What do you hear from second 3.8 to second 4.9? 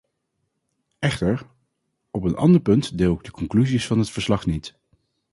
van het verslag niet.